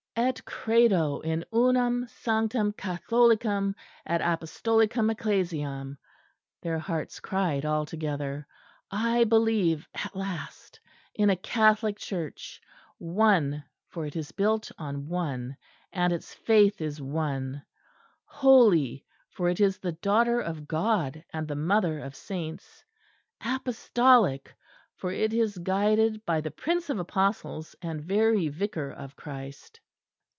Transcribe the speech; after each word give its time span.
"Et 0.17 0.43
credo 0.45 1.19
in 1.21 1.43
unam 1.53 2.05
sanctam 2.05 2.73
Catholicam 2.73 3.73
et 4.05 4.19
Apostolicam 4.21 5.09
Ecclesiam" 5.09 5.97
their 6.61 6.77
hearts 6.77 7.19
cried 7.21 7.65
all 7.65 7.85
together. 7.85 8.45
"I 8.91 9.23
believe 9.23 9.87
at 9.95 10.15
last 10.15 10.79
in 11.15 11.29
a 11.29 11.35
Catholic 11.35 11.97
Church; 11.97 12.61
one, 12.97 13.63
for 13.87 14.05
it 14.05 14.15
is 14.17 14.31
built 14.33 14.69
on 14.77 15.07
one 15.07 15.55
and 15.91 16.13
its 16.13 16.33
faith 16.33 16.81
is 16.81 17.01
one; 17.01 17.65
holy, 18.25 19.05
for 19.29 19.49
it 19.49 19.59
is 19.61 19.79
the 19.79 19.93
Daughter 19.93 20.39
of 20.41 20.67
God 20.67 21.23
and 21.33 21.47
the 21.47 21.55
Mother 21.55 21.99
of 21.99 22.15
Saints; 22.15 22.83
Apostolic, 23.43 24.53
for 24.97 25.11
it 25.11 25.33
is 25.33 25.57
guided 25.57 26.25
by 26.25 26.41
the 26.41 26.51
Prince 26.51 26.89
of 26.89 26.99
Apostles 26.99 27.75
and 27.81 28.03
very 28.03 28.49
Vicar 28.49 28.91
of 28.91 29.15
Christ." 29.15 29.79